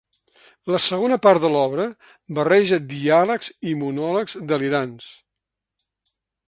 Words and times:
La 0.75 0.79
segona 0.85 1.17
part 1.25 1.43
de 1.43 1.51
l’obra 1.55 1.85
barreja 2.39 2.81
diàlegs 2.95 3.53
i 3.73 3.77
monòlegs 3.83 4.39
delirants. 4.53 5.13